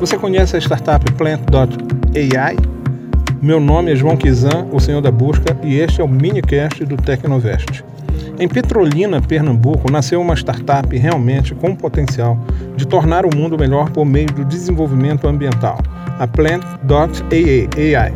[0.00, 2.56] Você conhece a startup Plant.ai?
[3.42, 6.96] Meu nome é João Kizan, o senhor da busca, e este é o minicast do
[6.96, 7.84] Tecnovest.
[8.38, 12.38] Em Petrolina, Pernambuco, nasceu uma startup realmente com potencial
[12.74, 15.78] de tornar o mundo melhor por meio do desenvolvimento ambiental,
[16.18, 18.14] a Plant.ai.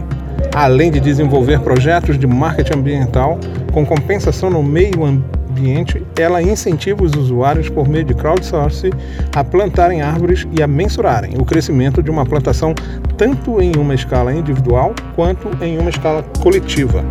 [0.54, 3.38] Além de desenvolver projetos de marketing ambiental
[3.72, 8.90] com compensação no meio ambiente, ela incentiva os usuários por meio de crowdsourcing
[9.34, 12.74] a plantarem árvores e a mensurarem o crescimento de uma plantação
[13.16, 17.04] tanto em uma escala individual quanto em uma escala coletiva.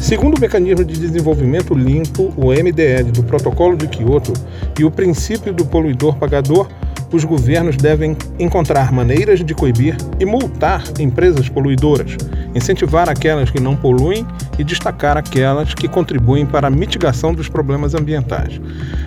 [0.00, 4.34] Segundo o mecanismo de desenvolvimento limpo, o MDL do Protocolo de Quioto
[4.78, 6.68] e o princípio do poluidor pagador,
[7.10, 12.16] os governos devem encontrar maneiras de coibir e multar empresas poluidoras,
[12.54, 14.26] incentivar aquelas que não poluem
[14.58, 18.60] e destacar aquelas que contribuem para a mitigação dos problemas ambientais.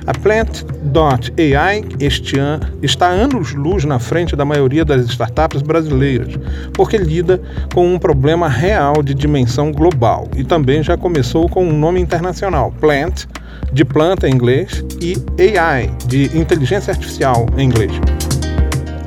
[0.05, 6.33] A Plant.ai este ano está anos-luz na frente da maioria das startups brasileiras,
[6.73, 7.41] porque lida
[7.73, 12.73] com um problema real de dimensão global e também já começou com um nome internacional,
[12.79, 13.25] Plant,
[13.71, 15.15] de planta em inglês, e
[15.57, 17.91] AI, de inteligência artificial em inglês.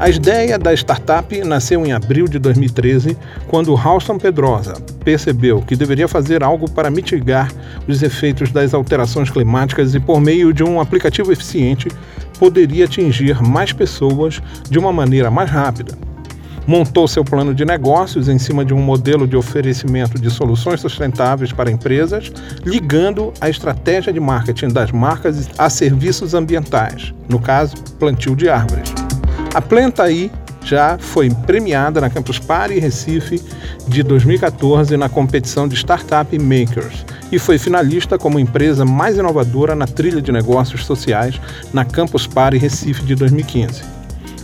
[0.00, 4.72] A ideia da startup nasceu em abril de 2013, quando Ralston Pedrosa
[5.04, 7.52] percebeu que deveria fazer algo para mitigar
[7.86, 11.88] os efeitos das alterações climáticas e, por meio de um aplicativo eficiente,
[12.38, 14.40] poderia atingir mais pessoas
[14.70, 15.92] de uma maneira mais rápida.
[16.66, 21.52] Montou seu plano de negócios em cima de um modelo de oferecimento de soluções sustentáveis
[21.52, 22.32] para empresas,
[22.64, 28.99] ligando a estratégia de marketing das marcas a serviços ambientais, no caso, plantio de árvores.
[29.52, 30.30] A Planta aí
[30.62, 33.42] já foi premiada na Campus Party Recife
[33.88, 39.86] de 2014 na competição de Startup Makers e foi finalista como empresa mais inovadora na
[39.86, 41.40] trilha de negócios sociais
[41.72, 43.82] na Campus Party Recife de 2015.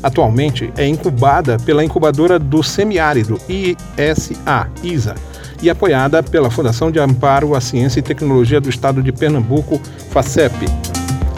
[0.03, 5.15] Atualmente é incubada pela incubadora do Semiárido ISA, ISA,
[5.63, 9.81] e apoiada pela Fundação de Amparo à Ciência e Tecnologia do Estado de Pernambuco,
[10.11, 10.55] FACEP.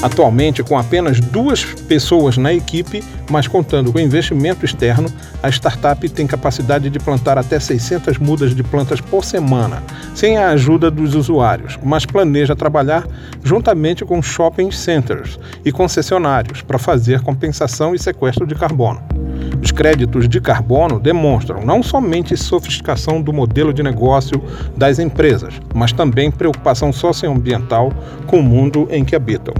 [0.00, 5.08] Atualmente, com apenas duas pessoas na equipe, mas contando com investimento externo,
[5.42, 9.82] a startup tem capacidade de plantar até 600 mudas de plantas por semana,
[10.14, 13.06] sem a ajuda dos usuários, mas planeja trabalhar
[13.42, 19.02] juntamente com shopping centers e concessionários para fazer compensação e sequestro de carbono.
[19.60, 24.40] Os créditos de carbono demonstram não somente sofisticação do modelo de negócio
[24.76, 27.92] das empresas, mas também preocupação socioambiental
[28.28, 29.54] com o mundo em que habitam.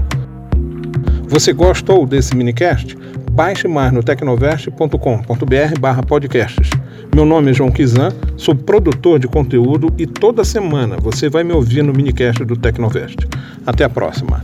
[1.29, 2.97] Você gostou desse minicast?
[3.31, 6.71] Baixe mais no tecnovest.com.br podcasts.
[7.13, 11.53] Meu nome é João Kizan, sou produtor de conteúdo e toda semana você vai me
[11.53, 13.27] ouvir no minicast do Tecnovest.
[13.63, 14.43] Até a próxima.